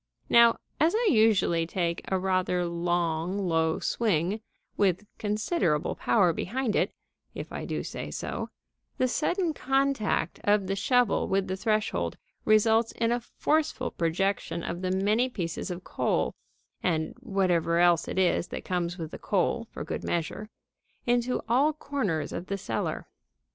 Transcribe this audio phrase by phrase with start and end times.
[0.29, 4.41] Now, as I usually take a rather long, low swing,
[4.75, 6.91] with considerable power behind it
[7.35, 8.49] (if I do say so),
[8.97, 14.81] the sudden contact of the shovel with the threshold results in a forceful projection of
[14.81, 16.33] the many pieces of coal
[16.81, 20.49] (and whatever else it is that comes with the coal for good measure)
[21.05, 23.05] into all corners of the cellar.